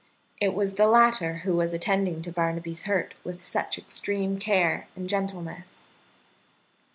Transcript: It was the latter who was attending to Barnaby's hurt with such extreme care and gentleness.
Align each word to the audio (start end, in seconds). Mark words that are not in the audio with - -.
It 0.41 0.55
was 0.55 0.73
the 0.73 0.87
latter 0.87 1.41
who 1.45 1.53
was 1.55 1.73
attending 1.73 2.23
to 2.23 2.31
Barnaby's 2.31 2.85
hurt 2.85 3.13
with 3.23 3.43
such 3.43 3.77
extreme 3.77 4.39
care 4.39 4.87
and 4.95 5.07
gentleness. 5.07 5.89